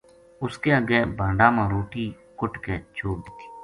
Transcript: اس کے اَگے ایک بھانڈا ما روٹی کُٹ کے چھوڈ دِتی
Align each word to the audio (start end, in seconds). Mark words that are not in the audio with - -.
اس 0.45 0.53
کے 0.63 0.69
اَگے 0.77 0.97
ایک 0.99 1.09
بھانڈا 1.19 1.47
ما 1.55 1.63
روٹی 1.73 2.05
کُٹ 2.37 2.53
کے 2.63 2.75
چھوڈ 2.95 3.17
دِتی 3.25 3.45